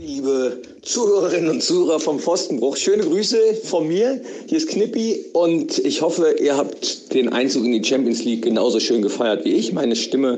[0.00, 4.20] Liebe Zuhörerinnen und Zuhörer vom Pfostenbruch, schöne Grüße von mir.
[4.46, 8.78] Hier ist Knippi und ich hoffe, ihr habt den Einzug in die Champions League genauso
[8.78, 9.72] schön gefeiert wie ich.
[9.72, 10.36] Meine Stimme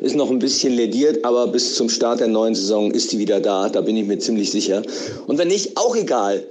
[0.00, 3.40] ist noch ein bisschen lediert, aber bis zum Start der neuen Saison ist die wieder
[3.40, 3.68] da.
[3.68, 4.80] Da bin ich mir ziemlich sicher.
[5.26, 6.44] Und wenn nicht, auch egal.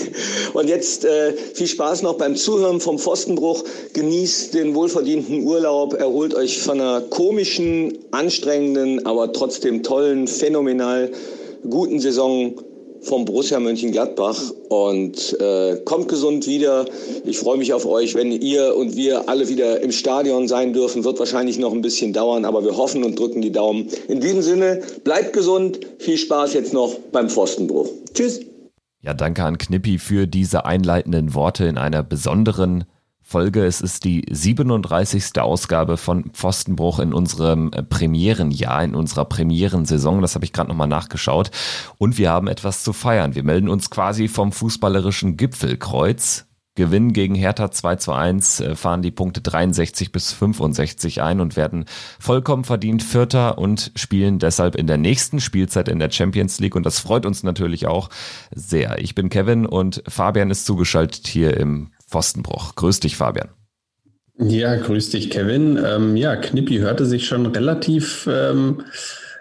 [0.54, 3.64] und jetzt äh, viel Spaß noch beim Zuhören vom Pfostenbruch.
[3.92, 11.10] Genießt den wohlverdienten Urlaub, erholt euch von einer komischen, anstrengenden, aber trotzdem tollen, phänomenal
[11.68, 12.54] guten Saison
[13.00, 16.86] vom Borussia Mönchengladbach und äh, kommt gesund wieder.
[17.24, 21.04] Ich freue mich auf euch, wenn ihr und wir alle wieder im Stadion sein dürfen.
[21.04, 23.88] Wird wahrscheinlich noch ein bisschen dauern, aber wir hoffen und drücken die Daumen.
[24.08, 25.80] In diesem Sinne, bleibt gesund.
[25.98, 27.88] Viel Spaß jetzt noch beim Pfostenbruch.
[28.14, 28.40] Tschüss.
[29.00, 32.84] Ja, danke an Knippi für diese einleitenden Worte in einer besonderen
[33.28, 33.66] Folge.
[33.66, 35.38] Es ist die 37.
[35.38, 40.22] Ausgabe von Pfostenbruch in unserem äh, Premierenjahr, in unserer Premierensaison.
[40.22, 41.50] Das habe ich gerade nochmal nachgeschaut.
[41.98, 43.34] Und wir haben etwas zu feiern.
[43.34, 46.46] Wir melden uns quasi vom fußballerischen Gipfelkreuz.
[46.74, 51.54] Gewinn gegen Hertha 2 zu 1, äh, fahren die Punkte 63 bis 65 ein und
[51.54, 51.84] werden
[52.18, 56.86] vollkommen verdient Vierter und spielen deshalb in der nächsten Spielzeit in der Champions League und
[56.86, 58.08] das freut uns natürlich auch
[58.54, 59.00] sehr.
[59.00, 62.74] Ich bin Kevin und Fabian ist zugeschaltet hier im Pfostenbruch.
[62.74, 63.48] Grüß dich, Fabian.
[64.38, 65.78] Ja, grüß dich, Kevin.
[65.84, 68.82] Ähm, ja, Knippi hörte sich schon relativ ähm,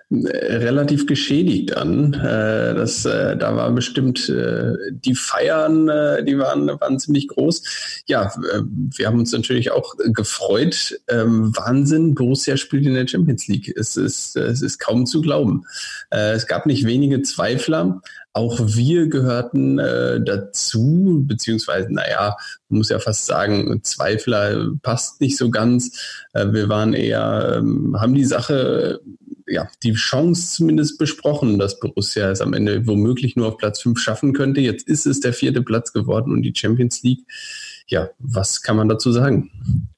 [0.09, 2.13] relativ geschädigt an.
[2.13, 8.03] Äh, das, äh, da war bestimmt äh, die Feiern, äh, die waren, waren ziemlich groß.
[8.07, 10.97] Ja, äh, wir haben uns natürlich auch gefreut.
[11.09, 13.73] Ähm, Wahnsinn, Borussia spielt in der Champions League.
[13.75, 15.65] Es ist, es ist kaum zu glauben.
[16.09, 18.01] Äh, es gab nicht wenige Zweifler.
[18.37, 22.37] Auch wir gehörten äh, dazu, beziehungsweise, naja,
[22.69, 25.99] man muss ja fast sagen, Zweifler passt nicht so ganz.
[26.33, 29.01] Äh, wir waren eher, ähm, haben die Sache
[29.47, 33.97] ja, die Chance zumindest besprochen, dass Borussia es am Ende womöglich nur auf Platz 5
[33.97, 34.61] schaffen könnte.
[34.61, 37.25] Jetzt ist es der vierte Platz geworden und die Champions League.
[37.87, 39.49] Ja, was kann man dazu sagen?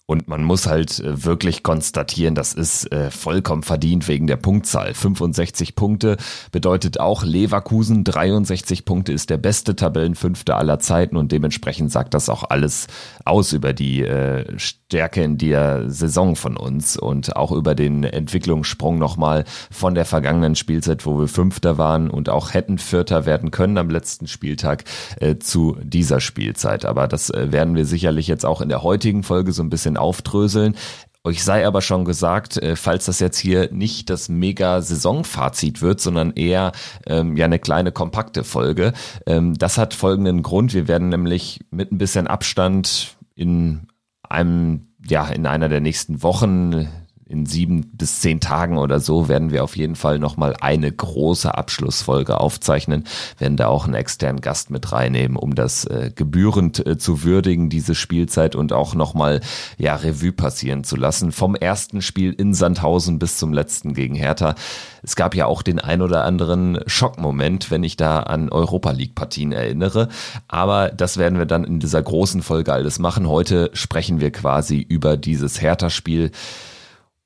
[0.10, 4.96] Und man muss halt äh, wirklich konstatieren, das ist äh, vollkommen verdient wegen der Punktzahl.
[4.96, 6.18] 65 Punkte
[6.52, 12.28] bedeutet auch Leverkusen 63 Punkte ist der beste Tabellenfünfte aller Zeiten und dementsprechend sagt das
[12.28, 12.88] auch alles
[13.24, 14.46] aus über die äh,
[14.90, 20.56] Stärke in der Saison von uns und auch über den Entwicklungssprung nochmal von der vergangenen
[20.56, 24.86] Spielzeit, wo wir Fünfter waren und auch hätten Vierter werden können am letzten Spieltag
[25.20, 26.86] äh, zu dieser Spielzeit.
[26.86, 29.96] Aber das äh, werden wir sicherlich jetzt auch in der heutigen Folge so ein bisschen
[29.96, 30.76] aufdröseln.
[31.24, 36.02] Euch sei aber schon gesagt, äh, falls das jetzt hier nicht das mega Saisonfazit wird,
[36.02, 36.72] sondern eher
[37.06, 38.94] ähm, ja eine kleine kompakte Folge.
[39.28, 40.74] Ähm, das hat folgenden Grund.
[40.74, 43.86] Wir werden nämlich mit ein bisschen Abstand in
[44.30, 46.88] einem, ja, in einer der nächsten Wochen
[47.30, 51.56] in sieben bis zehn Tagen oder so werden wir auf jeden Fall nochmal eine große
[51.56, 53.06] Abschlussfolge aufzeichnen,
[53.38, 57.70] werden da auch einen externen Gast mit reinnehmen, um das äh, gebührend äh, zu würdigen,
[57.70, 59.42] diese Spielzeit und auch nochmal
[59.78, 61.32] ja, Revue passieren zu lassen.
[61.32, 64.56] Vom ersten Spiel in Sandhausen bis zum letzten gegen Hertha.
[65.04, 69.16] Es gab ja auch den ein oder anderen Schockmoment, wenn ich da an Europa League
[69.16, 70.10] Partien erinnere.
[70.48, 73.30] Aber das werden wir dann in dieser großen Folge alles machen.
[73.30, 76.32] Heute sprechen wir quasi über dieses Hertha-Spiel.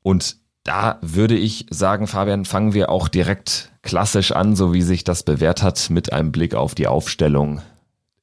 [0.03, 5.03] Und da würde ich sagen, Fabian, fangen wir auch direkt klassisch an, so wie sich
[5.03, 7.61] das bewährt hat, mit einem Blick auf die Aufstellung.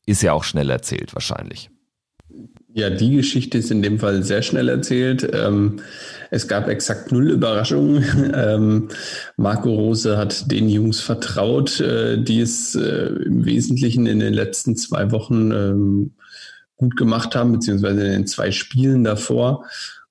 [0.07, 1.71] Ist ja auch schnell erzählt wahrscheinlich.
[2.73, 5.29] Ja, die Geschichte ist in dem Fall sehr schnell erzählt.
[5.33, 5.81] Ähm,
[6.31, 8.05] es gab exakt null Überraschungen.
[8.33, 8.89] Ähm,
[9.37, 14.77] Marco Rose hat den Jungs vertraut, äh, die es äh, im Wesentlichen in den letzten
[14.77, 16.13] zwei Wochen ähm,
[16.77, 19.65] gut gemacht haben, beziehungsweise in den zwei Spielen davor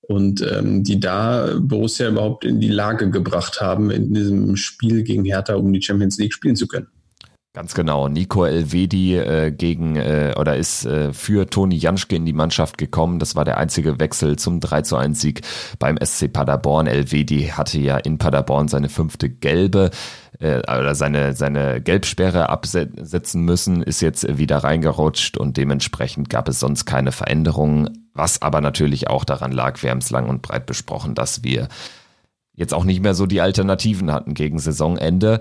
[0.10, 5.24] und ähm, die da Borussia überhaupt in die Lage gebracht haben, in diesem Spiel gegen
[5.24, 6.88] Hertha um die Champions League spielen zu können.
[7.54, 8.08] Ganz genau.
[8.08, 13.20] Nico Elvedi äh, gegen äh, oder ist äh, für Toni Janschke in die Mannschaft gekommen.
[13.20, 15.42] Das war der einzige Wechsel zum 3 zu 1 Sieg
[15.78, 16.88] beim SC Paderborn.
[16.88, 19.92] Elvedi hatte ja in Paderborn seine fünfte gelbe
[20.40, 26.60] äh, oder seine, seine Gelbsperre absetzen müssen, ist jetzt wieder reingerutscht und dementsprechend gab es
[26.60, 28.09] sonst keine Veränderungen.
[28.20, 31.70] Was aber natürlich auch daran lag, wir haben es lang und breit besprochen, dass wir
[32.54, 35.40] jetzt auch nicht mehr so die Alternativen hatten gegen Saisonende.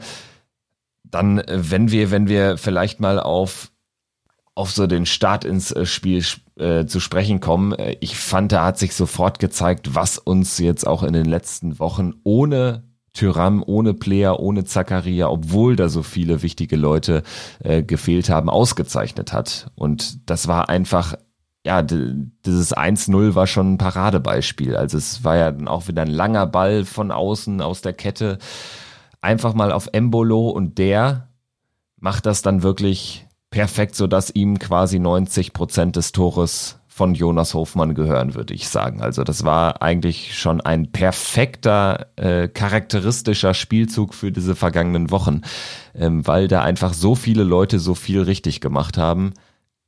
[1.02, 3.72] Dann, äh, wenn wir, wenn wir vielleicht mal auf,
[4.54, 8.66] auf so den Start ins äh, Spiel äh, zu sprechen kommen, äh, ich fand, da
[8.66, 13.92] hat sich sofort gezeigt, was uns jetzt auch in den letzten Wochen ohne Tyram, ohne
[13.92, 17.24] Player, ohne Zakaria, obwohl da so viele wichtige Leute
[17.58, 19.72] äh, gefehlt haben, ausgezeichnet hat.
[19.74, 21.16] Und das war einfach
[21.68, 24.74] ja, dieses 1-0 war schon ein Paradebeispiel.
[24.74, 28.38] Also es war ja dann auch wieder ein langer Ball von außen aus der Kette.
[29.20, 31.28] Einfach mal auf Embolo und der
[32.00, 37.94] macht das dann wirklich perfekt, sodass ihm quasi 90 Prozent des Tores von Jonas Hofmann
[37.94, 39.02] gehören, würde ich sagen.
[39.02, 45.42] Also das war eigentlich schon ein perfekter, äh, charakteristischer Spielzug für diese vergangenen Wochen,
[45.94, 49.34] ähm, weil da einfach so viele Leute so viel richtig gemacht haben,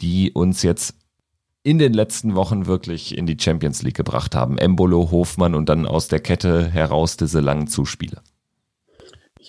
[0.02, 0.99] die uns jetzt
[1.62, 4.58] in den letzten Wochen wirklich in die Champions League gebracht haben.
[4.58, 8.22] Embolo, Hofmann und dann aus der Kette heraus diese langen Zuspiele.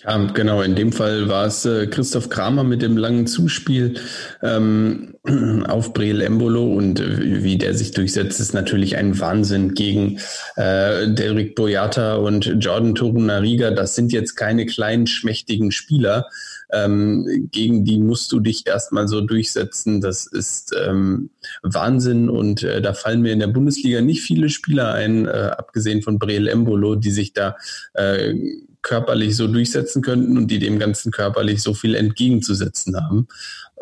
[0.04, 0.62] Ja, genau.
[0.62, 3.94] In dem Fall war es äh, Christoph Kramer mit dem langen Zuspiel
[4.42, 5.14] ähm,
[5.68, 10.18] auf Breel Embolo und äh, wie der sich durchsetzt, ist natürlich ein Wahnsinn gegen
[10.56, 13.70] äh, Derek Boyata und Jordan Torunariga.
[13.70, 16.26] Das sind jetzt keine kleinen, schmächtigen Spieler.
[16.72, 20.00] Ähm, gegen die musst du dich erstmal so durchsetzen.
[20.00, 21.30] Das ist ähm,
[21.62, 26.02] Wahnsinn und äh, da fallen mir in der Bundesliga nicht viele Spieler ein, äh, abgesehen
[26.02, 27.56] von Breel Embolo, die sich da
[27.94, 28.34] äh,
[28.82, 33.28] körperlich so durchsetzen könnten und die dem Ganzen körperlich so viel entgegenzusetzen haben.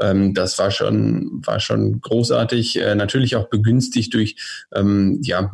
[0.01, 4.37] Ähm, das war schon, war schon großartig, äh, natürlich auch begünstigt durch
[4.75, 5.51] ähm, ja,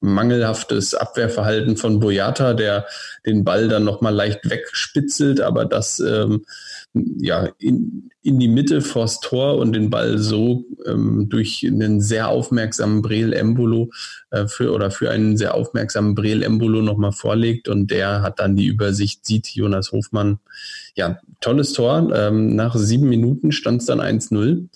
[0.00, 2.86] mangelhaftes Abwehrverhalten von Boyata, der
[3.26, 6.44] den Ball dann nochmal leicht wegspitzelt, aber das ähm,
[6.94, 12.28] ja, in, in die Mitte vors Tor und den Ball so ähm, durch einen sehr
[12.28, 13.90] aufmerksamen Breel Embolo
[14.30, 18.56] äh, für oder für einen sehr aufmerksamen Breel Embolo nochmal vorlegt und der hat dann
[18.56, 20.38] die Übersicht, sieht Jonas Hofmann.
[20.94, 22.10] Ja, tolles Tor.
[22.14, 24.68] Ähm, nach sieben Minuten stand es dann 1-0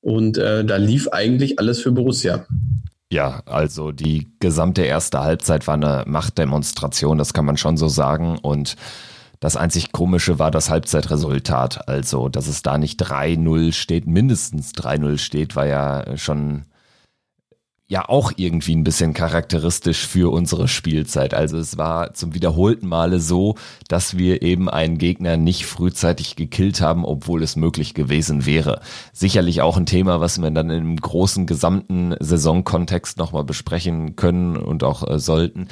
[0.00, 2.46] und äh, da lief eigentlich alles für Borussia.
[3.12, 8.38] Ja, also die gesamte erste Halbzeit war eine Machtdemonstration, das kann man schon so sagen.
[8.38, 8.76] Und
[9.40, 11.88] das einzig Komische war das Halbzeitresultat.
[11.88, 16.66] Also, dass es da nicht 3-0 steht, mindestens 3-0 steht, war ja schon
[17.90, 21.34] ja auch irgendwie ein bisschen charakteristisch für unsere Spielzeit.
[21.34, 23.56] Also es war zum wiederholten Male so,
[23.88, 28.80] dass wir eben einen Gegner nicht frühzeitig gekillt haben, obwohl es möglich gewesen wäre.
[29.12, 34.84] Sicherlich auch ein Thema, was wir dann im großen gesamten Saisonkontext nochmal besprechen können und
[34.84, 35.66] auch äh, sollten.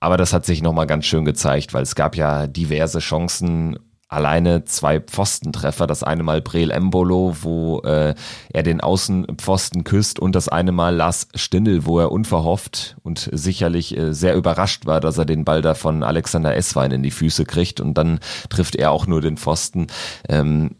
[0.00, 4.64] Aber das hat sich nochmal ganz schön gezeigt, weil es gab ja diverse Chancen, alleine
[4.64, 5.86] zwei Pfostentreffer.
[5.86, 8.14] Das eine Mal Breel Embolo, wo äh,
[8.52, 13.96] er den Außenpfosten küsst und das eine Mal Lars Stindl, wo er unverhofft und sicherlich
[13.96, 17.44] äh, sehr überrascht war, dass er den Ball da von Alexander Esswein in die Füße
[17.44, 19.88] kriegt und dann trifft er auch nur den Pfosten.
[20.28, 20.76] Ähm,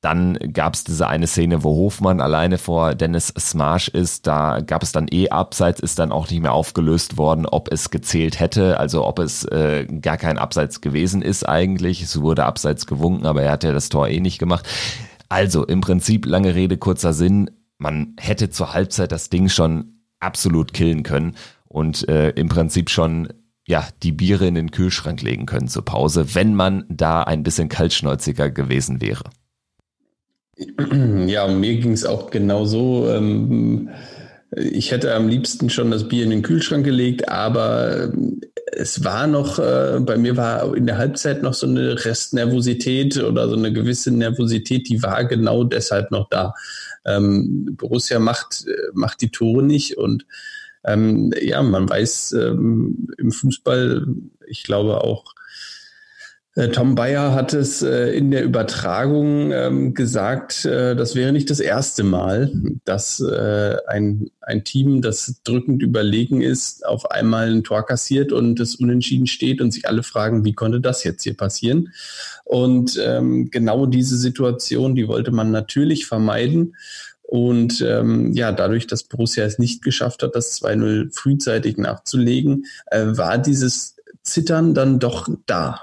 [0.00, 4.26] dann gab es diese eine Szene, wo Hofmann alleine vor Dennis Smarsh ist.
[4.26, 7.90] Da gab es dann eh Abseits, ist dann auch nicht mehr aufgelöst worden, ob es
[7.90, 12.02] gezählt hätte, also ob es äh, gar kein Abseits gewesen ist eigentlich.
[12.02, 14.68] Es wurde Abseits gewunken, aber er hat ja das Tor eh nicht gemacht.
[15.28, 17.50] Also im Prinzip lange Rede, kurzer Sinn.
[17.78, 21.36] Man hätte zur Halbzeit das Ding schon absolut killen können
[21.68, 23.28] und äh, im Prinzip schon
[23.66, 27.68] ja, die Biere in den Kühlschrank legen können zur Pause, wenn man da ein bisschen
[27.68, 29.24] kaltschnäuziger gewesen wäre.
[31.26, 33.08] Ja, mir ging es auch genau so.
[33.08, 33.90] Ähm,
[34.56, 38.40] ich hätte am liebsten schon das Bier in den Kühlschrank gelegt, aber ähm,
[38.72, 43.48] es war noch, äh, bei mir war in der Halbzeit noch so eine Restnervosität oder
[43.48, 46.54] so eine gewisse Nervosität, die war genau deshalb noch da.
[47.04, 50.26] Ähm, Borussia macht, äh, macht die Tore nicht und
[50.88, 54.06] ja, man weiß im Fußball,
[54.46, 55.35] ich glaube auch äh,
[56.72, 61.60] Tom Bayer hat es äh, in der Übertragung ähm, gesagt, äh, das wäre nicht das
[61.60, 62.50] erste Mal,
[62.84, 68.76] dass ein, ein Team, das drückend überlegen ist, auf einmal ein Tor kassiert und es
[68.76, 71.92] unentschieden steht und sich alle fragen, wie konnte das jetzt hier passieren?
[72.44, 76.76] Und ähm, genau diese Situation, die wollte man natürlich vermeiden.
[77.22, 83.04] Und ähm, ja, dadurch, dass Borussia es nicht geschafft hat, das 2-0 frühzeitig nachzulegen, äh,
[83.04, 85.80] war dieses Zittern dann doch da.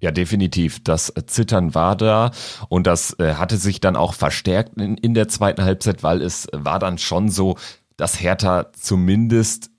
[0.00, 0.82] Ja, definitiv.
[0.82, 2.30] Das Zittern war da
[2.68, 6.48] und das äh, hatte sich dann auch verstärkt in, in der zweiten Halbzeit, weil es
[6.52, 7.56] war dann schon so,
[7.96, 9.69] dass Hertha zumindest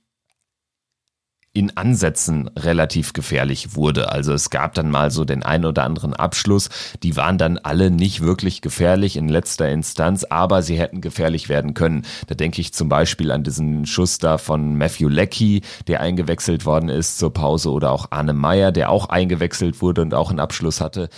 [1.53, 4.11] in Ansätzen relativ gefährlich wurde.
[4.11, 6.69] Also es gab dann mal so den ein oder anderen Abschluss.
[7.03, 11.73] Die waren dann alle nicht wirklich gefährlich in letzter Instanz, aber sie hätten gefährlich werden
[11.73, 12.05] können.
[12.27, 16.87] Da denke ich zum Beispiel an diesen Schuss da von Matthew Leckie, der eingewechselt worden
[16.87, 20.79] ist zur Pause oder auch Arne Meyer, der auch eingewechselt wurde und auch einen Abschluss
[20.79, 21.09] hatte.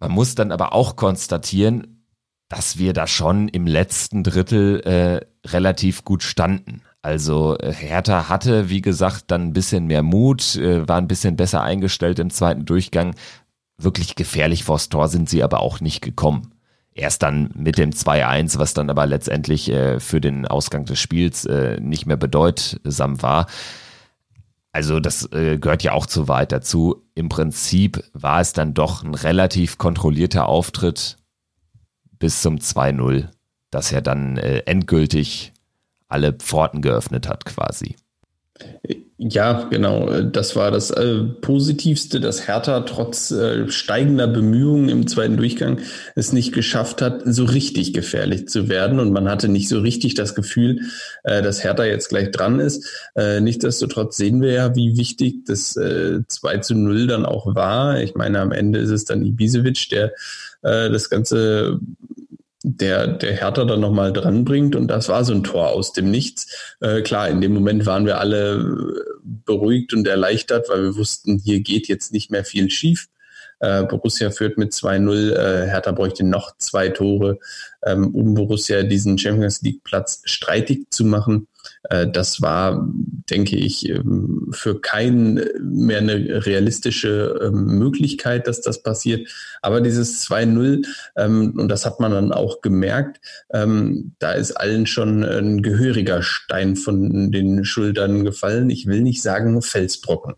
[0.00, 2.04] Man muss dann aber auch konstatieren,
[2.48, 6.82] dass wir da schon im letzten Drittel äh, relativ gut standen.
[7.04, 11.36] Also äh, Hertha hatte, wie gesagt, dann ein bisschen mehr Mut, äh, war ein bisschen
[11.36, 13.14] besser eingestellt im zweiten Durchgang.
[13.76, 16.54] Wirklich gefährlich vors Tor sind sie aber auch nicht gekommen.
[16.94, 21.46] Erst dann mit dem 2-1, was dann aber letztendlich äh, für den Ausgang des Spiels
[21.78, 23.48] nicht mehr bedeutsam war.
[24.72, 27.04] Also das äh, gehört ja auch zu weit dazu.
[27.14, 31.18] Im Prinzip war es dann doch ein relativ kontrollierter Auftritt
[32.18, 33.28] bis zum 2-0,
[33.70, 35.53] dass er dann äh, endgültig
[36.14, 37.96] alle Pforten geöffnet hat quasi.
[39.18, 40.20] Ja, genau.
[40.20, 45.80] Das war das äh, Positivste, dass Hertha trotz äh, steigender Bemühungen im zweiten Durchgang
[46.14, 49.00] es nicht geschafft hat, so richtig gefährlich zu werden.
[49.00, 50.82] Und man hatte nicht so richtig das Gefühl,
[51.24, 52.86] äh, dass Hertha jetzt gleich dran ist.
[53.16, 58.00] Äh, nichtsdestotrotz sehen wir ja, wie wichtig das äh, 2 zu 0 dann auch war.
[58.00, 60.12] Ich meine, am Ende ist es dann Ibisevic, der
[60.62, 61.80] äh, das Ganze
[62.66, 64.74] der, der Hertha dann nochmal dranbringt.
[64.74, 66.74] Und das war so ein Tor aus dem Nichts.
[66.80, 71.60] Äh, klar, in dem Moment waren wir alle beruhigt und erleichtert, weil wir wussten, hier
[71.60, 73.08] geht jetzt nicht mehr viel schief.
[73.60, 75.32] Äh, Borussia führt mit 2-0.
[75.32, 77.38] Äh, Hertha bräuchte noch zwei Tore,
[77.84, 81.46] ähm, um Borussia diesen Champions League Platz streitig zu machen.
[81.90, 82.88] Äh, das war,
[83.30, 89.28] denke ich, ähm, für keinen mehr eine realistische ähm, Möglichkeit, dass das passiert.
[89.62, 90.86] Aber dieses 2-0,
[91.16, 96.76] ähm, und das hat man dann auch gemerkt, da ist allen schon ein gehöriger Stein
[96.76, 98.70] von den Schultern gefallen.
[98.70, 100.34] Ich will nicht sagen Felsbrocken.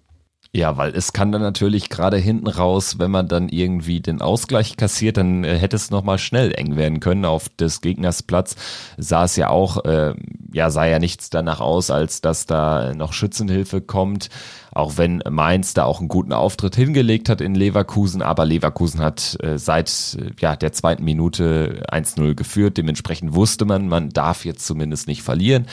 [0.56, 4.78] Ja, weil es kann dann natürlich gerade hinten raus, wenn man dann irgendwie den Ausgleich
[4.78, 7.26] kassiert, dann äh, hätte es nochmal schnell eng werden können.
[7.26, 8.56] Auf des Gegners Platz
[8.96, 10.14] sah es ja auch, äh,
[10.54, 14.30] ja, sah ja nichts danach aus, als dass da noch Schützenhilfe kommt.
[14.72, 19.38] Auch wenn Mainz da auch einen guten Auftritt hingelegt hat in Leverkusen, aber Leverkusen hat
[19.42, 22.76] äh, seit äh, ja, der zweiten Minute 1-0 geführt.
[22.76, 25.66] Dementsprechend wusste man, man darf jetzt zumindest nicht verlieren.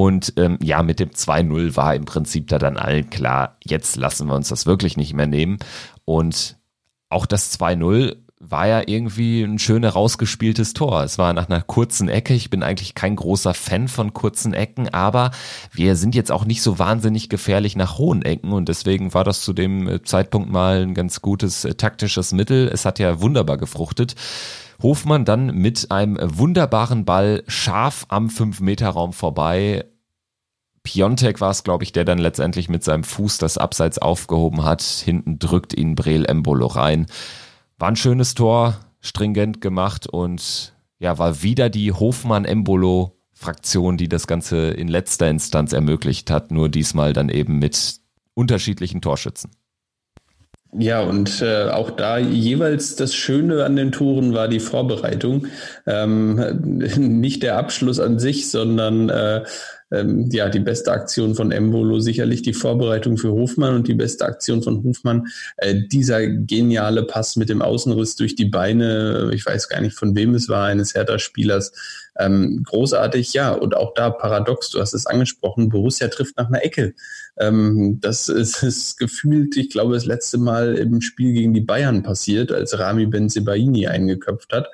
[0.00, 4.28] Und ähm, ja, mit dem 2-0 war im Prinzip da dann allen klar, jetzt lassen
[4.28, 5.58] wir uns das wirklich nicht mehr nehmen.
[6.06, 6.56] Und
[7.10, 11.04] auch das 2-0 war ja irgendwie ein schön herausgespieltes Tor.
[11.04, 12.32] Es war nach einer kurzen Ecke.
[12.32, 15.32] Ich bin eigentlich kein großer Fan von kurzen Ecken, aber
[15.70, 19.42] wir sind jetzt auch nicht so wahnsinnig gefährlich nach hohen Ecken und deswegen war das
[19.42, 22.68] zu dem äh, Zeitpunkt mal ein ganz gutes äh, taktisches Mittel.
[22.72, 24.14] Es hat ja wunderbar gefruchtet.
[24.82, 29.84] Hofmann dann mit einem wunderbaren Ball scharf am 5-Meter-Raum vorbei.
[30.82, 34.82] Piontek war es, glaube ich, der dann letztendlich mit seinem Fuß das Abseits aufgehoben hat.
[34.82, 37.06] Hinten drückt ihn Breel Embolo rein.
[37.78, 44.26] War ein schönes Tor, stringent gemacht und ja, war wieder die Hofmann-Embolo Fraktion, die das
[44.26, 48.00] Ganze in letzter Instanz ermöglicht hat, nur diesmal dann eben mit
[48.34, 49.50] unterschiedlichen Torschützen.
[50.78, 55.46] Ja, und äh, auch da jeweils das Schöne an den Touren war die Vorbereitung.
[55.86, 56.36] Ähm,
[56.96, 59.42] nicht der Abschluss an sich, sondern äh,
[59.92, 64.24] ähm, ja, die beste Aktion von Embolo sicherlich die Vorbereitung für Hofmann und die beste
[64.24, 69.68] Aktion von Hofmann, äh, dieser geniale Pass mit dem Außenriss durch die Beine, ich weiß
[69.68, 71.72] gar nicht von wem es war, eines Hertha-Spielers,
[72.20, 76.64] ähm, großartig, ja, und auch da paradox, du hast es angesprochen, Borussia trifft nach einer
[76.64, 76.94] Ecke.
[77.38, 82.02] Ähm, das ist, ist gefühlt, ich glaube, das letzte Mal im Spiel gegen die Bayern
[82.02, 84.68] passiert, als Rami Benzebaini eingeköpft hat.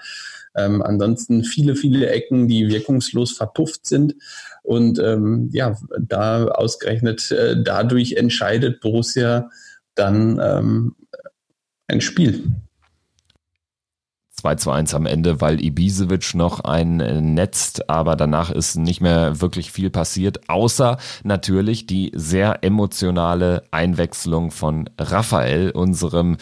[0.56, 4.16] Ähm, ansonsten viele, viele Ecken, die wirkungslos verpufft sind.
[4.62, 9.50] Und ähm, ja, da ausgerechnet äh, dadurch entscheidet Borussia
[9.94, 10.96] dann ähm,
[11.88, 12.44] ein Spiel.
[14.46, 19.00] 2 zu 1 am Ende, weil Ibisevic noch ein äh, netzt, aber danach ist nicht
[19.00, 26.36] mehr wirklich viel passiert, außer natürlich die sehr emotionale Einwechslung von Raphael, unserem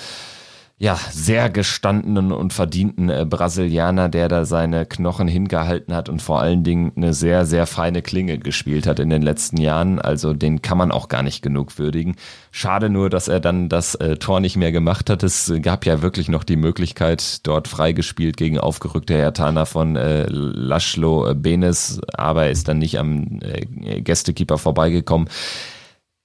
[0.76, 6.40] ja, sehr gestandenen und verdienten äh, Brasilianer, der da seine Knochen hingehalten hat und vor
[6.40, 10.00] allen Dingen eine sehr, sehr feine Klinge gespielt hat in den letzten Jahren.
[10.00, 12.16] Also den kann man auch gar nicht genug würdigen.
[12.50, 15.23] Schade nur, dass er dann das äh, Tor nicht mehr gemacht hat.
[15.23, 21.35] Es gab ja wirklich noch die Möglichkeit, dort freigespielt gegen aufgerückte Hertaner von äh, Laszlo
[21.37, 25.28] Benes, aber er ist dann nicht am äh, Gästekeeper vorbeigekommen.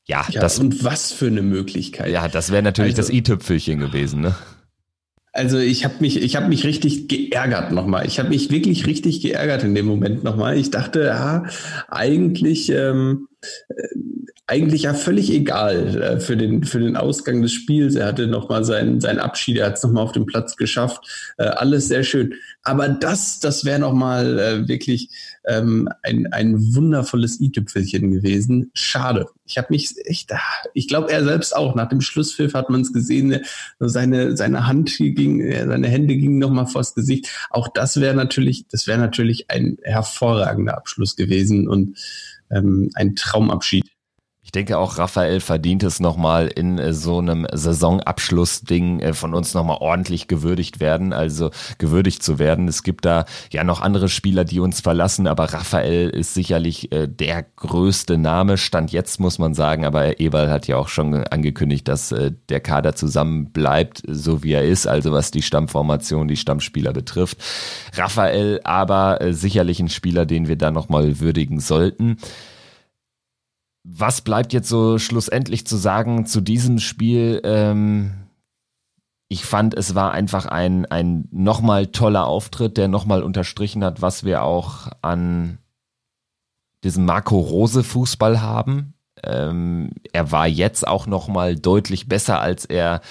[0.09, 2.09] Ja, ja das, und was für eine Möglichkeit.
[2.09, 4.35] Ja, das wäre natürlich also, das i-Tüpfelchen gewesen, ne?
[5.31, 8.07] Also ich habe mich, ich habe mich richtig geärgert nochmal.
[8.07, 10.57] Ich habe mich wirklich richtig geärgert in dem Moment nochmal.
[10.57, 11.45] Ich dachte, ja,
[11.87, 13.27] eigentlich ähm,
[14.49, 17.95] eigentlich ja völlig egal äh, für, den, für den Ausgang des Spiels.
[17.95, 21.33] Er hatte nochmal seinen, seinen Abschied, er hat es nochmal auf den Platz geschafft.
[21.37, 22.33] Äh, alles sehr schön.
[22.63, 25.09] Aber das, das wäre nochmal äh, wirklich
[25.45, 28.71] ähm, ein, ein wundervolles i-Tüpfelchen gewesen.
[28.73, 29.27] Schade.
[29.45, 30.39] Ich habe mich echt, ah,
[30.73, 31.75] ich glaube, er selbst auch.
[31.75, 33.41] Nach dem Schlusspfiff hat man es gesehen,
[33.79, 37.29] seine, seine Hand ging, seine Hände gingen nochmal vors Gesicht.
[37.51, 41.97] Auch das wäre natürlich, das wäre natürlich ein hervorragender Abschluss gewesen und
[42.51, 43.85] ähm, ein Traumabschied.
[44.41, 49.53] Ich denke auch, Raphael verdient es nochmal in äh, so einem Saisonabschlussding äh, von uns
[49.53, 52.67] nochmal ordentlich gewürdigt werden, also gewürdigt zu werden.
[52.67, 57.07] Es gibt da ja noch andere Spieler, die uns verlassen, aber Raphael ist sicherlich äh,
[57.07, 58.57] der größte Name.
[58.57, 62.09] Stand jetzt muss man sagen, aber Eberl hat ja auch schon angekündigt, dass
[62.49, 67.37] der Kader zusammen bleibt, so wie er ist, also was die Stammformation, die Stammspieler betrifft.
[67.93, 72.17] Raphael aber sicherlich ein Spieler, den wir da nochmal würdigen sollten.
[73.91, 77.41] Was bleibt jetzt so schlussendlich zu sagen zu diesem Spiel?
[77.43, 78.27] Ähm,
[79.29, 84.23] ich fand, es war einfach ein, ein nochmal toller Auftritt, der nochmal unterstrichen hat, was
[84.23, 85.57] wir auch an
[86.83, 88.93] diesem Marco Rose Fußball haben.
[89.23, 93.01] Ähm, er war jetzt auch nochmal deutlich besser, als er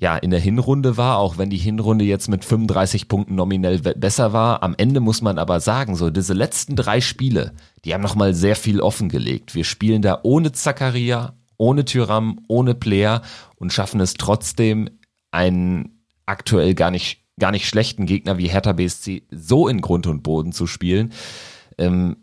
[0.00, 4.32] ja, in der Hinrunde war, auch wenn die Hinrunde jetzt mit 35 Punkten nominell besser
[4.32, 4.62] war.
[4.62, 7.52] Am Ende muss man aber sagen, so diese letzten drei Spiele,
[7.84, 9.54] die haben nochmal sehr viel offengelegt.
[9.54, 13.20] Wir spielen da ohne Zakaria, ohne Tyram, ohne Player
[13.56, 14.88] und schaffen es trotzdem,
[15.32, 20.22] einen aktuell gar nicht, gar nicht schlechten Gegner wie Hertha BSC so in Grund und
[20.22, 21.12] Boden zu spielen.
[21.76, 22.16] Ähm,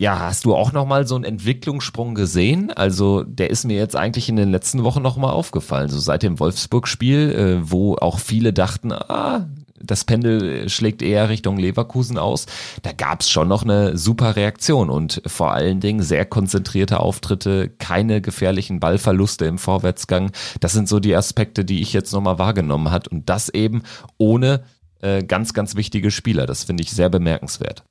[0.00, 2.70] ja, hast du auch nochmal so einen Entwicklungssprung gesehen?
[2.70, 5.88] Also der ist mir jetzt eigentlich in den letzten Wochen nochmal aufgefallen.
[5.88, 9.48] So seit dem Wolfsburg-Spiel, äh, wo auch viele dachten, ah,
[9.80, 12.46] das Pendel schlägt eher Richtung Leverkusen aus.
[12.82, 18.20] Da gab's schon noch eine super Reaktion und vor allen Dingen sehr konzentrierte Auftritte, keine
[18.20, 20.30] gefährlichen Ballverluste im Vorwärtsgang.
[20.60, 23.82] Das sind so die Aspekte, die ich jetzt nochmal wahrgenommen hat und das eben
[24.16, 24.62] ohne
[25.00, 26.46] äh, ganz, ganz wichtige Spieler.
[26.46, 27.84] Das finde ich sehr bemerkenswert.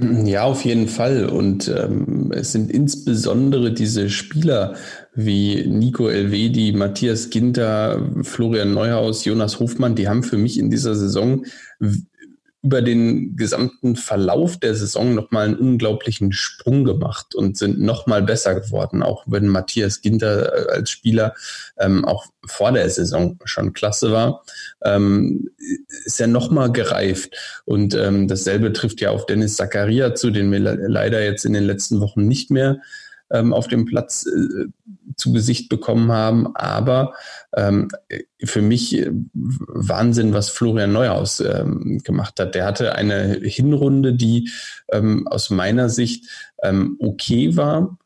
[0.00, 1.26] Ja, auf jeden Fall.
[1.26, 4.74] Und ähm, es sind insbesondere diese Spieler
[5.14, 10.96] wie Nico Elvedi, Matthias Ginter, Florian Neuhaus, Jonas Hofmann, die haben für mich in dieser
[10.96, 11.44] Saison
[12.62, 18.58] über den gesamten Verlauf der Saison nochmal einen unglaublichen Sprung gemacht und sind nochmal besser
[18.58, 21.34] geworden, auch wenn Matthias Ginter äh, als Spieler
[21.78, 24.42] ähm, auch vor der Saison schon klasse war,
[24.82, 25.50] ähm,
[26.04, 27.62] ist er nochmal gereift.
[27.64, 31.64] Und ähm, dasselbe trifft ja auf Dennis Zakaria zu, den wir leider jetzt in den
[31.64, 32.78] letzten Wochen nicht mehr
[33.30, 34.66] ähm, auf dem Platz äh,
[35.16, 36.54] zu Gesicht bekommen haben.
[36.56, 37.14] Aber
[37.54, 37.88] ähm,
[38.44, 42.54] für mich äh, Wahnsinn, was Florian Neuhaus ähm, gemacht hat.
[42.54, 44.50] Der hatte eine Hinrunde, die
[44.90, 46.26] ähm, aus meiner Sicht
[46.62, 47.98] ähm, okay war.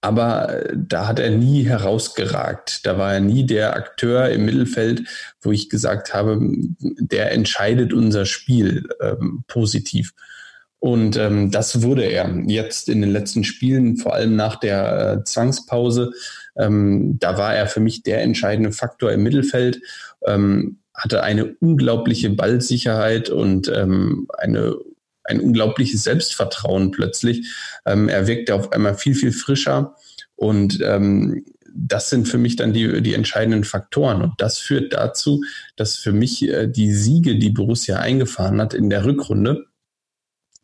[0.00, 2.86] Aber äh, da hat er nie herausgeragt.
[2.86, 5.08] Da war er nie der Akteur im Mittelfeld,
[5.40, 6.38] wo ich gesagt habe,
[6.80, 10.14] der entscheidet unser Spiel ähm, positiv.
[10.80, 15.24] Und ähm, das wurde er jetzt in den letzten Spielen, vor allem nach der äh,
[15.24, 16.12] Zwangspause.
[16.56, 19.80] Ähm, da war er für mich der entscheidende Faktor im Mittelfeld,
[20.26, 24.76] ähm, hatte eine unglaubliche Ballsicherheit und ähm, eine,
[25.24, 27.48] ein unglaubliches Selbstvertrauen plötzlich.
[27.84, 29.96] Ähm, er wirkte auf einmal viel, viel frischer
[30.36, 34.22] und ähm, das sind für mich dann die, die entscheidenden Faktoren.
[34.22, 35.42] Und das führt dazu,
[35.76, 39.67] dass für mich äh, die Siege, die Borussia eingefahren hat in der Rückrunde,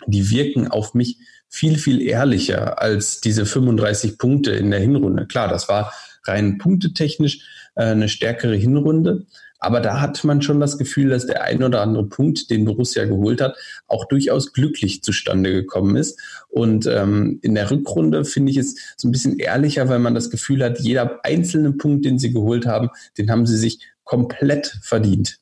[0.06, 5.26] die wirken auf mich viel, viel ehrlicher als diese 35 Punkte in der Hinrunde.
[5.26, 5.92] Klar, das war
[6.24, 9.26] rein punktetechnisch äh, eine stärkere Hinrunde.
[9.64, 13.06] Aber da hat man schon das Gefühl, dass der ein oder andere Punkt, den Borussia
[13.06, 16.20] geholt hat, auch durchaus glücklich zustande gekommen ist.
[16.48, 20.28] Und ähm, in der Rückrunde finde ich es so ein bisschen ehrlicher, weil man das
[20.28, 25.38] Gefühl hat, jeder einzelne Punkt, den sie geholt haben, den haben sie sich komplett verdient.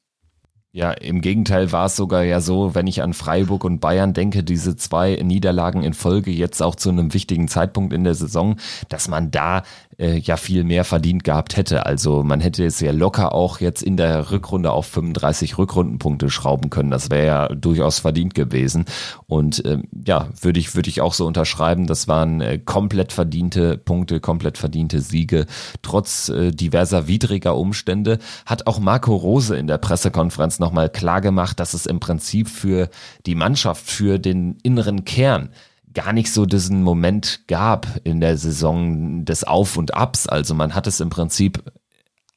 [0.75, 4.43] Ja, im Gegenteil war es sogar ja so, wenn ich an Freiburg und Bayern denke,
[4.43, 8.57] diese zwei Niederlagen in Folge jetzt auch zu einem wichtigen Zeitpunkt in der Saison,
[8.89, 9.65] dass man da
[9.99, 11.85] äh, ja viel mehr verdient gehabt hätte.
[11.85, 16.71] Also man hätte es ja locker auch jetzt in der Rückrunde auf 35 Rückrundenpunkte schrauben
[16.71, 16.91] können.
[16.91, 18.87] Das wäre ja durchaus verdient gewesen.
[19.27, 21.87] Und ähm, ja, würde ich, würde ich auch so unterschreiben.
[21.87, 25.45] Das waren äh, komplett verdiente Punkte, komplett verdiente Siege.
[25.83, 31.61] Trotz äh, diverser widriger Umstände hat auch Marco Rose in der Pressekonferenz nochmal klar gemacht,
[31.61, 32.89] dass es im Prinzip für
[33.27, 35.51] die Mannschaft, für den inneren Kern
[35.93, 40.27] gar nicht so diesen Moment gab in der Saison des Auf und Abs.
[40.27, 41.63] Also man hat es im Prinzip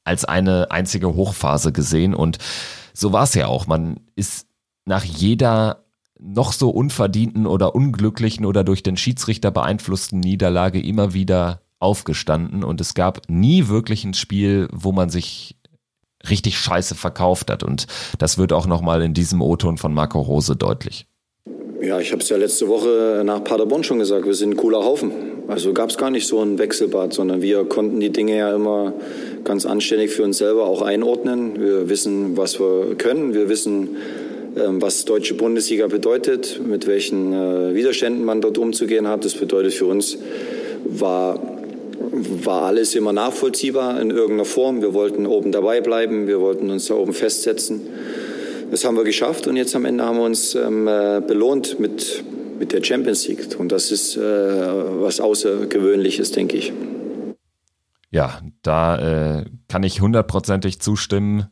[0.03, 2.37] als eine einzige Hochphase gesehen und
[2.93, 3.67] so war es ja auch.
[3.67, 4.47] Man ist
[4.85, 5.85] nach jeder
[6.19, 12.79] noch so unverdienten oder unglücklichen oder durch den Schiedsrichter beeinflussten Niederlage immer wieder aufgestanden und
[12.81, 15.57] es gab nie wirklich ein Spiel, wo man sich
[16.29, 17.87] richtig scheiße verkauft hat und
[18.19, 21.07] das wird auch nochmal in diesem O-Ton von Marco Rose deutlich.
[21.81, 24.83] Ja, ich habe es ja letzte Woche nach Paderborn schon gesagt, wir sind ein cooler
[24.83, 25.11] Haufen.
[25.47, 28.93] Also gab es gar nicht so ein Wechselbad, sondern wir konnten die Dinge ja immer
[29.43, 31.61] ganz anständig für uns selber auch einordnen.
[31.61, 33.97] Wir wissen, was wir können, wir wissen,
[34.57, 39.23] ähm, was deutsche Bundesliga bedeutet, mit welchen äh, Widerständen man dort umzugehen hat.
[39.23, 40.17] Das bedeutet für uns
[40.85, 41.39] war
[42.45, 44.81] war alles immer nachvollziehbar in irgendeiner Form.
[44.81, 47.81] Wir wollten oben dabei bleiben, wir wollten uns da oben festsetzen.
[48.71, 52.23] Das haben wir geschafft und jetzt am Ende haben wir uns ähm, äh, belohnt mit,
[52.59, 53.59] mit der Champions League.
[53.59, 56.73] Und das ist äh, was Außergewöhnliches, denke ich.
[58.09, 61.47] Ja, da äh, kann ich hundertprozentig zustimmen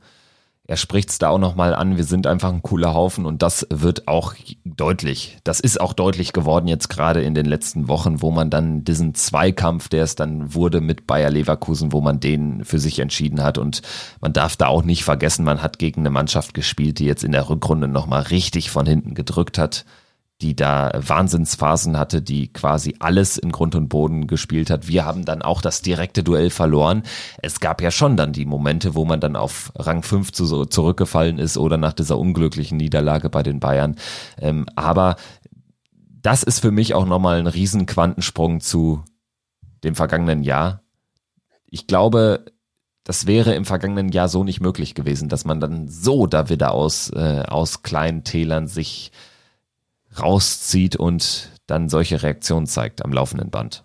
[0.65, 3.67] er spricht es da auch nochmal an, wir sind einfach ein cooler Haufen und das
[3.69, 5.37] wird auch deutlich.
[5.43, 9.13] Das ist auch deutlich geworden jetzt gerade in den letzten Wochen, wo man dann diesen
[9.13, 13.57] Zweikampf, der es dann wurde mit Bayer Leverkusen, wo man den für sich entschieden hat
[13.57, 13.81] und
[14.21, 17.33] man darf da auch nicht vergessen, man hat gegen eine Mannschaft gespielt, die jetzt in
[17.33, 19.83] der Rückrunde nochmal richtig von hinten gedrückt hat
[20.41, 24.87] die da Wahnsinnsphasen hatte, die quasi alles in Grund und Boden gespielt hat.
[24.87, 27.03] Wir haben dann auch das direkte Duell verloren.
[27.41, 31.39] Es gab ja schon dann die Momente, wo man dann auf Rang 5 zu, zurückgefallen
[31.39, 33.95] ist oder nach dieser unglücklichen Niederlage bei den Bayern.
[34.37, 35.15] Ähm, aber
[36.21, 39.03] das ist für mich auch nochmal ein riesen Quantensprung zu
[39.83, 40.81] dem vergangenen Jahr.
[41.67, 42.45] Ich glaube,
[43.03, 46.71] das wäre im vergangenen Jahr so nicht möglich gewesen, dass man dann so da wieder
[46.71, 49.11] aus, äh, aus kleinen Tälern sich
[50.19, 53.83] rauszieht und dann solche Reaktionen zeigt am laufenden Band.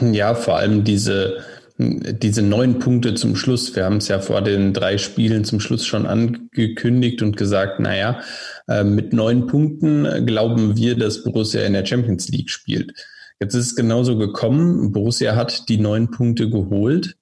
[0.00, 1.44] Ja, vor allem diese,
[1.78, 3.76] diese neun Punkte zum Schluss.
[3.76, 8.20] Wir haben es ja vor den drei Spielen zum Schluss schon angekündigt und gesagt, naja,
[8.68, 12.94] äh, mit neun Punkten glauben wir, dass Borussia in der Champions League spielt.
[13.40, 14.92] Jetzt ist es genauso gekommen.
[14.92, 17.16] Borussia hat die neun Punkte geholt.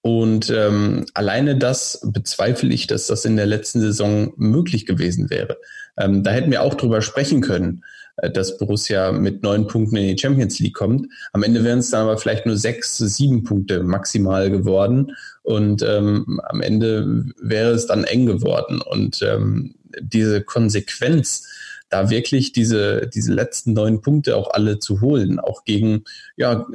[0.00, 5.58] Und ähm, alleine das bezweifle ich, dass das in der letzten Saison möglich gewesen wäre.
[5.98, 7.84] Ähm, da hätten wir auch drüber sprechen können,
[8.16, 11.08] äh, dass Borussia mit neun Punkten in die Champions League kommt.
[11.32, 15.12] Am Ende wären es dann aber vielleicht nur sechs, sieben Punkte maximal geworden.
[15.42, 18.80] Und ähm, am Ende wäre es dann eng geworden.
[18.80, 21.48] Und ähm, diese Konsequenz,
[21.90, 26.04] da wirklich diese, diese letzten neun Punkte auch alle zu holen, auch gegen
[26.36, 26.66] ja,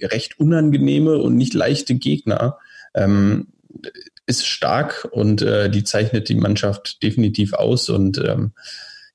[0.00, 2.58] recht unangenehme und nicht leichte Gegner,
[2.94, 3.46] ähm,
[4.26, 8.52] ist stark und äh, die zeichnet die Mannschaft definitiv aus und ähm,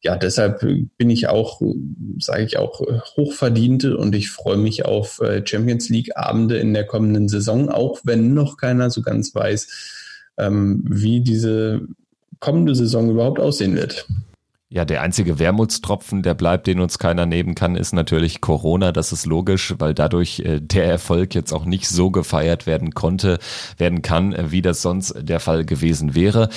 [0.02, 0.62] ja, deshalb
[0.98, 1.62] bin ich auch,
[2.20, 2.82] sage ich auch,
[3.18, 8.00] hochverdient und ich freue mich auf äh, Champions League Abende in der kommenden Saison, auch
[8.04, 9.68] wenn noch keiner so ganz weiß,
[10.38, 11.82] ähm, wie diese
[12.40, 14.08] kommende Saison überhaupt aussehen wird.
[14.70, 18.92] Ja, der einzige Wermutstropfen, der bleibt, den uns keiner nehmen kann, ist natürlich Corona.
[18.92, 23.40] Das ist logisch, weil dadurch äh, der Erfolg jetzt auch nicht so gefeiert werden konnte,
[23.78, 26.50] werden kann, äh, wie das sonst der Fall gewesen wäre.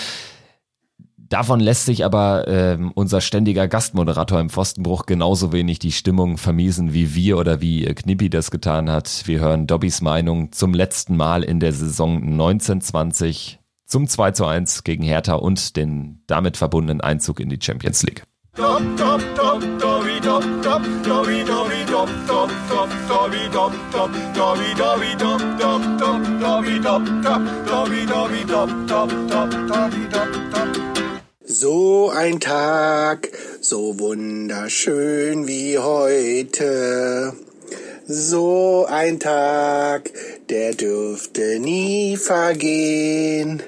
[1.16, 6.92] Davon lässt sich aber äh, unser ständiger Gastmoderator im Pfostenbruch genauso wenig die Stimmung vermiesen,
[6.92, 9.22] wie wir oder wie äh, Knippi das getan hat.
[9.26, 13.59] Wir hören Dobbys Meinung zum letzten Mal in der Saison 1920
[13.90, 18.22] zum 2 zu 1 gegen Hertha und den damit verbundenen Einzug in die Champions League.
[18.56, 18.64] So
[32.10, 33.28] ein Tag,
[33.60, 37.32] so wunderschön wie heute.
[38.06, 40.12] So ein Tag,
[40.48, 43.62] der dürfte nie vergehen.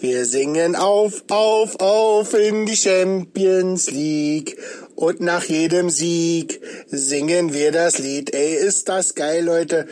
[0.00, 4.56] Wir singen auf, auf, auf in die Champions League.
[4.94, 8.34] Und nach jedem Sieg singen wir das Lied.
[8.34, 9.86] Ey, ist das geil, Leute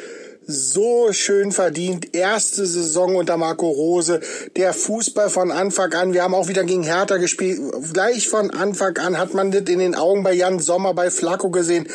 [0.51, 2.15] so schön verdient.
[2.15, 4.21] Erste Saison unter Marco Rose.
[4.57, 6.13] Der Fußball von Anfang an.
[6.13, 7.61] Wir haben auch wieder gegen Hertha gespielt.
[7.93, 11.51] Gleich von Anfang an hat man das in den Augen bei Jan Sommer, bei Flacco
[11.51, 11.87] gesehen,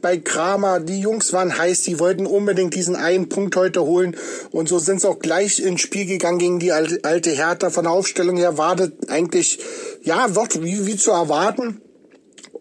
[0.00, 0.80] bei Kramer.
[0.80, 1.82] Die Jungs waren heiß.
[1.82, 4.16] Die wollten unbedingt diesen einen Punkt heute holen.
[4.50, 7.70] Und so sind sie auch gleich ins Spiel gegangen gegen die alte Hertha.
[7.70, 9.58] Von der Aufstellung her war das eigentlich,
[10.02, 11.80] ja, wie, wie zu erwarten.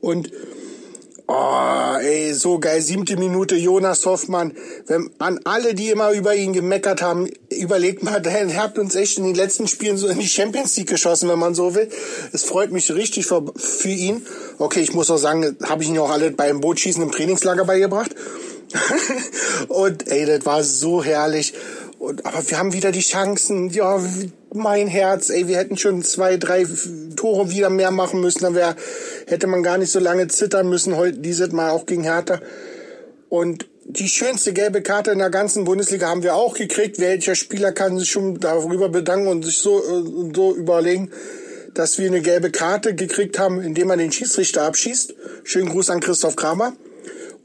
[0.01, 0.31] Und
[1.27, 2.81] Oh, ey, so geil.
[2.81, 4.53] Siebte Minute Jonas Hoffmann.
[4.85, 9.17] Wenn, an alle, die immer über ihn gemeckert haben, überlegt mal, der hat uns echt
[9.17, 11.89] in den letzten Spielen so in die Champions League geschossen, wenn man so will.
[12.31, 14.25] Es freut mich richtig für, für ihn.
[14.59, 18.11] Okay, ich muss auch sagen, habe ich ihn auch alle beim Bootschießen im Trainingslager beigebracht.
[19.67, 21.53] Und ey, das war so herrlich.
[22.05, 23.71] Und, aber wir haben wieder die Chancen.
[23.71, 23.99] Ja,
[24.53, 26.63] mein Herz, ey, wir hätten schon zwei, drei
[27.15, 28.43] Tore wieder mehr machen müssen.
[28.43, 28.75] Dann wär,
[29.25, 30.97] hätte man gar nicht so lange zittern müssen.
[30.97, 32.39] Heute dieses Mal auch gegen Hertha.
[33.27, 36.99] Und die schönste gelbe Karte in der ganzen Bundesliga haben wir auch gekriegt.
[36.99, 41.09] Welcher Spieler kann sich schon darüber bedanken und sich so, äh, so überlegen,
[41.73, 45.15] dass wir eine gelbe Karte gekriegt haben, indem man den Schiedsrichter abschießt.
[45.43, 46.75] Schönen Gruß an Christoph Kramer.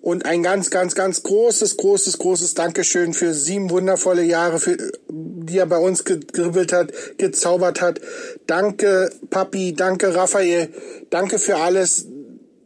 [0.03, 4.77] Und ein ganz, ganz, ganz großes, großes, großes Dankeschön für sieben wundervolle Jahre, für,
[5.09, 8.01] die er bei uns gegribbelt hat, gezaubert hat.
[8.47, 10.71] Danke, Papi, danke, Raphael,
[11.11, 12.07] danke für alles.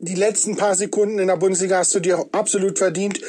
[0.00, 3.20] die letzten paar Sekunden in der Bundesliga hast du dir absolut verdient.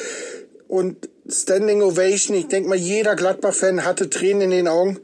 [0.67, 4.99] Und Standing Ovation, ich denke mal, jeder Gladbach-Fan hatte Tränen in den Augen.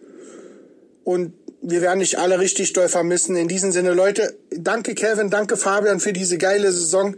[1.03, 3.35] Und wir werden dich alle richtig doll vermissen.
[3.35, 7.15] In diesem Sinne, Leute, danke Kevin, danke Fabian für diese geile Saison.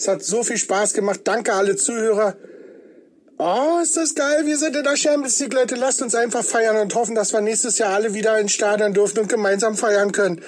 [0.00, 1.20] Es hat so viel Spaß gemacht.
[1.24, 2.34] Danke alle Zuhörer.
[3.36, 4.46] Oh, ist das geil.
[4.46, 5.74] Wir sind in der Champions League, Leute.
[5.74, 9.18] Lasst uns einfach feiern und hoffen, dass wir nächstes Jahr alle wieder ins Stadion dürfen
[9.18, 10.40] und gemeinsam feiern können.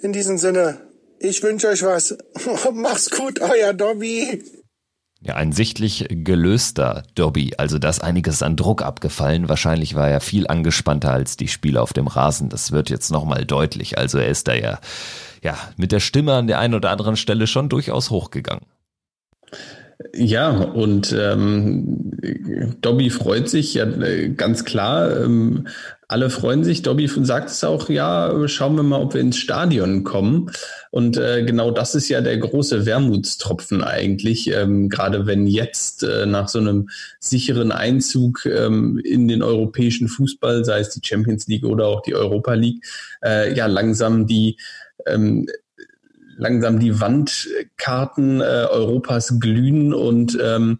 [0.00, 0.80] In diesem Sinne,
[1.18, 2.16] ich wünsche euch was.
[2.72, 4.44] Mach's gut, euer Dobby.
[5.20, 9.48] Ja, ein sichtlich gelöster Dobby, also da ist einiges an Druck abgefallen.
[9.48, 12.48] Wahrscheinlich war er viel angespannter als die Spieler auf dem Rasen.
[12.48, 13.98] Das wird jetzt nochmal deutlich.
[13.98, 14.78] Also er ist da ja,
[15.42, 18.66] ja mit der Stimme an der einen oder anderen Stelle schon durchaus hochgegangen.
[20.12, 22.10] Ja, und ähm,
[22.80, 25.22] Dobby freut sich ja äh, ganz klar.
[25.22, 25.68] Ähm,
[26.08, 26.82] alle freuen sich.
[26.82, 30.50] Dobby sagt es auch, ja, schauen wir mal, ob wir ins Stadion kommen.
[30.90, 36.26] Und äh, genau das ist ja der große Wermutstropfen eigentlich, ähm, gerade wenn jetzt äh,
[36.26, 36.88] nach so einem
[37.20, 42.14] sicheren Einzug ähm, in den europäischen Fußball, sei es die Champions League oder auch die
[42.14, 42.84] Europa League,
[43.24, 44.56] äh, ja langsam die
[45.06, 45.46] ähm,
[46.36, 50.78] langsam die Wandkarten äh, Europas glühen und ähm,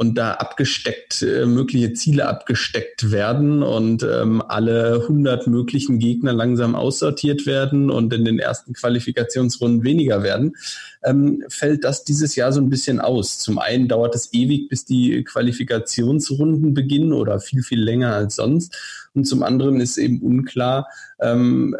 [0.00, 6.74] und da abgesteckt, äh, mögliche Ziele abgesteckt werden und ähm, alle 100 möglichen Gegner langsam
[6.74, 10.56] aussortiert werden und in den ersten Qualifikationsrunden weniger werden,
[11.04, 13.40] ähm, fällt das dieses Jahr so ein bisschen aus.
[13.40, 18.74] Zum einen dauert es ewig, bis die Qualifikationsrunden beginnen oder viel, viel länger als sonst.
[19.12, 20.86] Und zum anderen ist eben unklar,
[21.20, 21.76] ähm,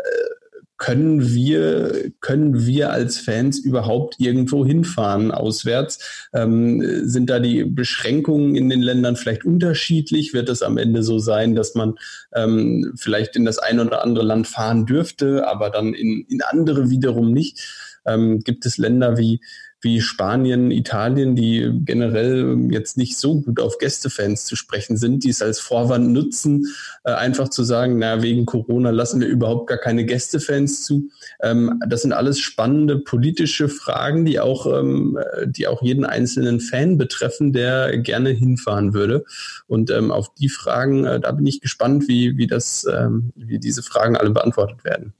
[0.80, 6.28] können wir, können wir als Fans überhaupt irgendwo hinfahren auswärts?
[6.32, 10.32] Ähm, sind da die Beschränkungen in den Ländern vielleicht unterschiedlich?
[10.32, 11.96] Wird es am Ende so sein, dass man
[12.34, 16.88] ähm, vielleicht in das eine oder andere Land fahren dürfte, aber dann in, in andere
[16.88, 17.58] wiederum nicht?
[18.06, 19.40] Ähm, gibt es Länder wie
[19.82, 25.30] wie Spanien, Italien, die generell jetzt nicht so gut auf Gästefans zu sprechen sind, die
[25.30, 26.66] es als Vorwand nutzen,
[27.04, 31.08] äh, einfach zu sagen, na, wegen Corona lassen wir überhaupt gar keine Gästefans zu.
[31.42, 36.98] Ähm, das sind alles spannende politische Fragen, die auch, ähm, die auch jeden einzelnen Fan
[36.98, 39.24] betreffen, der gerne hinfahren würde.
[39.66, 43.58] Und ähm, auf die Fragen, äh, da bin ich gespannt, wie, wie das, ähm, wie
[43.58, 45.14] diese Fragen alle beantwortet werden.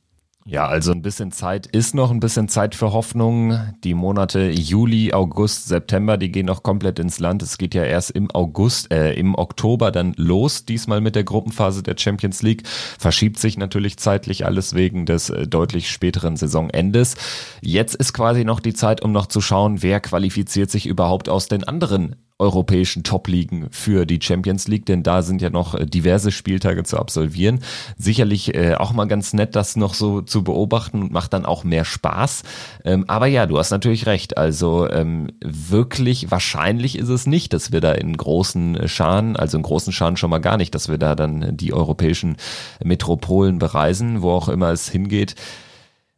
[0.50, 3.56] Ja, also ein bisschen Zeit ist noch, ein bisschen Zeit für Hoffnung.
[3.84, 7.40] Die Monate Juli, August, September, die gehen noch komplett ins Land.
[7.44, 11.84] Es geht ja erst im August, äh, im Oktober dann los, diesmal mit der Gruppenphase
[11.84, 12.66] der Champions League.
[12.66, 17.14] Verschiebt sich natürlich zeitlich alles wegen des äh, deutlich späteren Saisonendes.
[17.60, 21.46] Jetzt ist quasi noch die Zeit, um noch zu schauen, wer qualifiziert sich überhaupt aus
[21.46, 26.32] den anderen europäischen Top-Ligen für die Champions League, denn da sind ja noch äh, diverse
[26.32, 27.60] Spieltage zu absolvieren.
[27.96, 31.64] Sicherlich äh, auch mal ganz nett, das noch so zu beobachten und macht dann auch
[31.64, 32.42] mehr Spaß.
[32.84, 34.36] Ähm, aber ja, du hast natürlich recht.
[34.36, 39.62] Also ähm, wirklich wahrscheinlich ist es nicht, dass wir da in großen Scharen, also in
[39.62, 42.36] großen Scharen schon mal gar nicht, dass wir da dann die europäischen
[42.82, 45.34] Metropolen bereisen, wo auch immer es hingeht.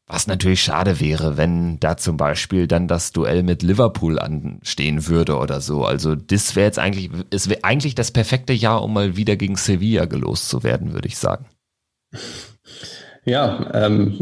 [0.07, 5.37] Was natürlich schade wäre, wenn da zum Beispiel dann das Duell mit Liverpool anstehen würde
[5.37, 5.85] oder so.
[5.85, 9.57] Also das wäre jetzt eigentlich, es wäre eigentlich das perfekte Jahr, um mal wieder gegen
[9.57, 11.47] Sevilla gelost zu werden, würde ich sagen.
[13.25, 14.19] Ja, ähm,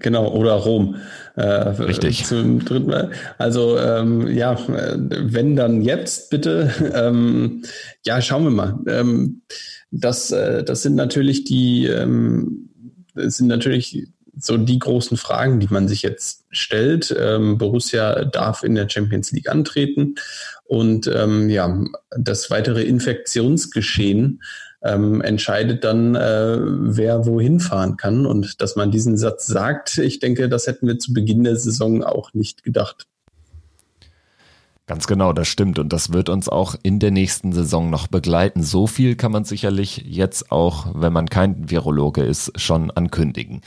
[0.00, 0.96] genau, oder Rom.
[1.36, 2.24] Äh, Richtig.
[2.24, 3.10] Zum dritten Mal.
[3.38, 6.74] Also ähm, ja, wenn dann jetzt bitte.
[6.92, 7.62] Ähm,
[8.04, 8.78] ja, schauen wir mal.
[8.88, 9.42] Ähm,
[9.92, 12.70] das, äh, das sind natürlich die, ähm,
[13.14, 17.14] das sind natürlich so die großen Fragen, die man sich jetzt stellt.
[17.18, 20.14] Ähm, Borussia darf in der Champions League antreten
[20.64, 24.40] und ähm, ja, das weitere Infektionsgeschehen
[24.82, 28.26] ähm, entscheidet dann, äh, wer wohin fahren kann.
[28.26, 32.02] Und dass man diesen Satz sagt, ich denke, das hätten wir zu Beginn der Saison
[32.02, 33.06] auch nicht gedacht.
[34.86, 35.78] Ganz genau, das stimmt.
[35.78, 38.62] Und das wird uns auch in der nächsten Saison noch begleiten.
[38.62, 43.60] So viel kann man sicherlich jetzt auch, wenn man kein Virologe ist, schon ankündigen.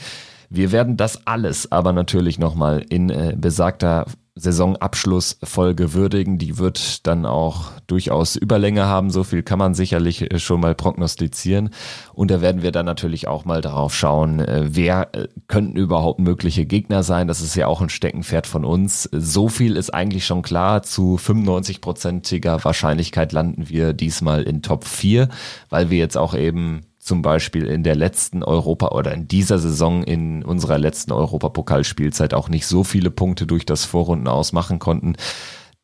[0.54, 6.38] Wir werden das alles aber natürlich nochmal in äh, besagter Saisonabschlussfolge würdigen.
[6.38, 9.10] Die wird dann auch durchaus Überlänge haben.
[9.10, 11.70] So viel kann man sicherlich äh, schon mal prognostizieren.
[12.12, 16.20] Und da werden wir dann natürlich auch mal darauf schauen, äh, wer äh, könnten überhaupt
[16.20, 17.26] mögliche Gegner sein.
[17.26, 19.08] Das ist ja auch ein Steckenpferd von uns.
[19.10, 20.84] So viel ist eigentlich schon klar.
[20.84, 25.28] Zu 95-prozentiger Wahrscheinlichkeit landen wir diesmal in Top 4,
[25.68, 30.02] weil wir jetzt auch eben zum Beispiel in der letzten Europa oder in dieser Saison
[30.02, 35.16] in unserer letzten Europapokalspielzeit auch nicht so viele Punkte durch das Vorrunden ausmachen konnten.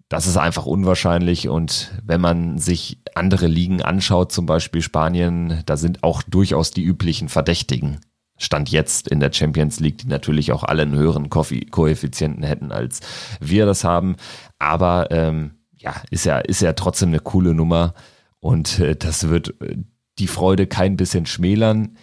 [0.08, 5.76] Das ist einfach unwahrscheinlich und wenn man sich andere Ligen anschaut, zum Beispiel Spanien, da
[5.76, 8.00] sind auch durchaus die üblichen Verdächtigen
[8.38, 13.00] Stand jetzt in der Champions League, die natürlich auch alle einen höheren Koeffizienten hätten, als
[13.40, 14.16] wir das haben.
[14.58, 17.92] Aber ähm, ja, ist ja, ist ja trotzdem eine coole Nummer
[18.40, 19.76] und äh, das wird äh,
[20.20, 21.96] die Freude kein bisschen schmälern.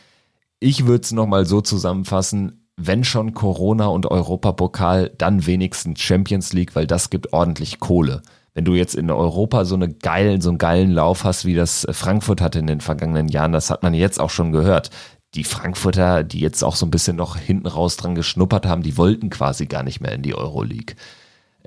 [0.60, 6.76] Ich würde es nochmal so zusammenfassen, wenn schon Corona und Europapokal, dann wenigstens Champions League,
[6.76, 8.22] weil das gibt ordentlich Kohle.
[8.54, 11.88] Wenn du jetzt in Europa so eine geilen, so einen geilen Lauf hast, wie das
[11.92, 14.90] Frankfurt hatte in den vergangenen Jahren, das hat man jetzt auch schon gehört
[15.36, 18.98] die Frankfurter, die jetzt auch so ein bisschen noch hinten raus dran geschnuppert haben, die
[18.98, 20.96] wollten quasi gar nicht mehr in die Euroleague.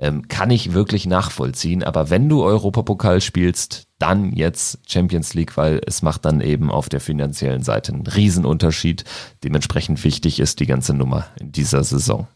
[0.03, 5.79] Ähm, kann ich wirklich nachvollziehen, aber wenn du Europapokal spielst, dann jetzt Champions League, weil
[5.85, 9.03] es macht dann eben auf der finanziellen Seite einen Riesenunterschied.
[9.43, 12.27] Dementsprechend wichtig ist die ganze Nummer in dieser Saison.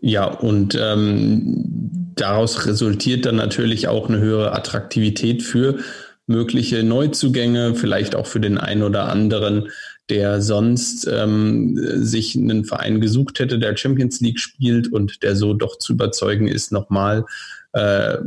[0.00, 5.80] Ja, und ähm, daraus resultiert dann natürlich auch eine höhere Attraktivität für
[6.26, 9.68] mögliche Neuzugänge, vielleicht auch für den einen oder anderen,
[10.10, 15.54] der sonst ähm, sich einen Verein gesucht hätte, der Champions League spielt und der so
[15.54, 17.24] doch zu überzeugen ist, nochmal
[17.72, 18.18] äh,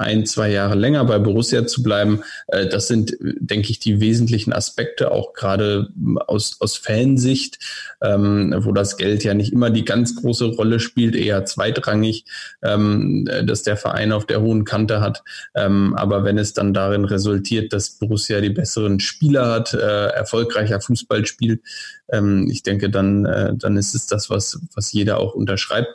[0.00, 2.22] ein, zwei Jahre länger bei Borussia zu bleiben.
[2.48, 5.88] Äh, das sind, denke ich, die wesentlichen Aspekte, auch gerade
[6.26, 7.58] aus, aus Fansicht,
[8.02, 12.24] ähm, wo das Geld ja nicht immer die ganz große Rolle spielt, eher zweitrangig,
[12.62, 15.22] ähm, dass der Verein auf der hohen Kante hat.
[15.54, 20.80] Ähm, aber wenn es dann darin resultiert, dass Borussia die besseren Spieler hat, äh, erfolgreicher
[20.80, 21.60] Fußball spielt,
[22.12, 25.88] ähm, ich denke, dann, äh, dann ist es das, was, was jeder auch unterschreibt.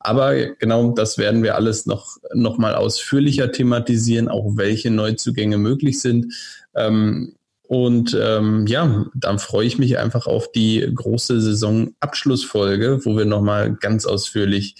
[0.00, 6.00] Aber genau das werden wir alles noch, noch mal ausführlicher thematisieren, auch welche Neuzugänge möglich
[6.00, 6.34] sind.
[6.74, 13.24] Ähm, und ähm, ja, dann freue ich mich einfach auf die große Saisonabschlussfolge, wo wir
[13.24, 14.76] nochmal ganz ausführlich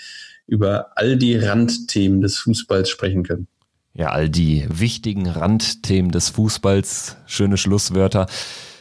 [0.47, 3.47] über all die Randthemen des Fußballs sprechen können.
[3.95, 8.27] Ja, all die wichtigen Randthemen des Fußballs, schöne Schlusswörter.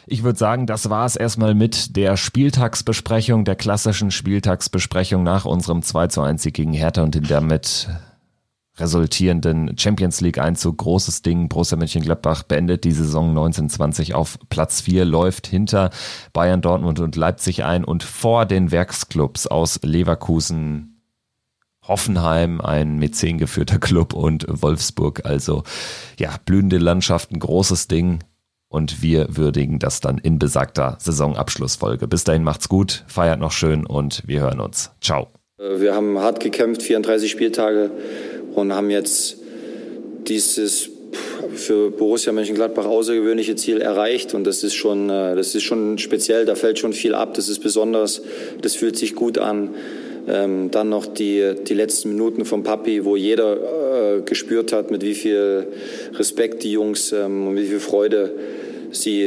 [0.07, 5.81] Ich würde sagen, das war es erstmal mit der Spieltagsbesprechung, der klassischen Spieltagsbesprechung nach unserem
[5.81, 7.87] 2 zu 1 Sieg gegen Hertha und den damit
[8.77, 10.77] resultierenden Champions League Einzug.
[10.77, 11.49] Großes Ding.
[11.49, 15.91] Borussia Mönchengladbach beendet die Saison 1920 auf Platz 4, läuft hinter
[16.33, 21.01] Bayern, Dortmund und Leipzig ein und vor den Werksclubs aus Leverkusen,
[21.87, 25.25] Hoffenheim, ein Mäzen geführter Club und Wolfsburg.
[25.25, 25.63] Also
[26.17, 28.19] ja, blühende Landschaften, großes Ding
[28.71, 32.07] und wir würdigen das dann in besagter Saisonabschlussfolge.
[32.07, 34.91] Bis dahin macht's gut, feiert noch schön und wir hören uns.
[35.01, 35.27] Ciao.
[35.59, 37.91] Äh, wir haben hart gekämpft, 34 Spieltage
[38.55, 39.37] und haben jetzt
[40.27, 40.89] dieses
[41.53, 46.45] für Borussia Mönchengladbach außergewöhnliche Ziel erreicht und das ist schon, äh, das ist schon speziell,
[46.45, 48.21] da fällt schon viel ab, das ist besonders,
[48.61, 49.71] das fühlt sich gut an.
[50.27, 55.01] Ähm, dann noch die, die letzten Minuten vom Papi, wo jeder äh, gespürt hat, mit
[55.03, 55.67] wie viel
[56.13, 58.31] Respekt die Jungs ähm, und wie viel Freude
[58.91, 59.23] sie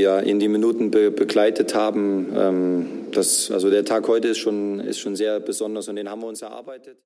[0.00, 2.32] ja, in die Minuten be begleitet haben.
[2.36, 6.20] Ähm, das, also der Tag heute ist schon, ist schon sehr besonders und den haben
[6.20, 6.96] wir uns erarbeitet.